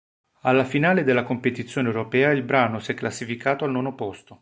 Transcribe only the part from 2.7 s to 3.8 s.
si è classificato al